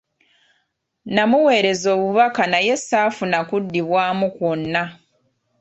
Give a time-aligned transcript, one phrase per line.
[1.13, 4.83] Namuweereza obubaka naye saafuna kuddibwamu kwonna.